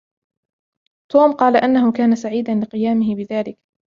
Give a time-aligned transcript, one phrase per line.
[1.11, 3.57] توم قال أنه كان سعيدا لقيامه بذلك.